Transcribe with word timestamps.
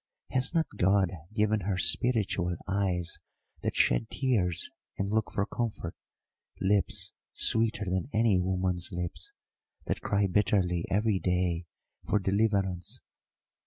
Has 0.31 0.55
not 0.55 0.65
God 0.77 1.11
given 1.31 1.59
her 1.59 1.77
spiritual 1.77 2.55
eyes 2.67 3.19
that 3.61 3.75
shed 3.75 4.09
tears 4.09 4.67
and 4.97 5.07
look 5.11 5.31
for 5.31 5.45
comfort; 5.45 5.93
lips 6.59 7.11
sweeter 7.33 7.85
than 7.85 8.09
any 8.11 8.39
woman's 8.39 8.89
lips, 8.91 9.31
that 9.85 10.01
cry 10.01 10.25
bitterly 10.25 10.85
every 10.89 11.19
day 11.19 11.65
for 12.09 12.17
deliverance? 12.17 12.99